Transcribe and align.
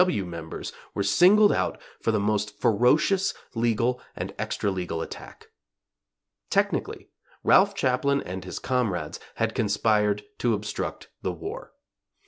W. 0.03 0.21
W. 0.21 0.25
members 0.27 0.73
were 0.95 1.03
singled 1.03 1.51
out 1.51 1.79
for 1.99 2.11
the 2.11 2.19
most 2.19 2.59
ferocious 2.59 3.35
legal 3.53 4.01
and 4.15 4.33
extra 4.39 4.71
legal 4.71 4.99
attack. 4.99 5.51
Technically, 6.49 7.09
Ralph 7.43 7.75
Chaplin 7.75 8.23
and 8.23 8.43
his 8.43 8.57
comrades 8.57 9.19
had 9.35 9.53
conspired 9.53 10.23
to 10.39 10.55
obstruct 10.55 11.09
the 11.21 11.31
war. 11.31 11.73